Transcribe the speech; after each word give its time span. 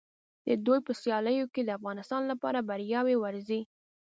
د 0.45 0.47
دوی 0.65 0.79
په 0.87 0.91
سیالیو 1.01 1.51
کې 1.53 1.61
د 1.63 1.69
افغانستان 1.77 2.21
لپاره 2.31 2.65
بریاوې 2.69 3.15
ورځي. 3.23 3.61